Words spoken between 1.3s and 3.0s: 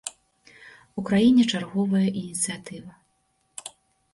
чарговая ініцыятыва.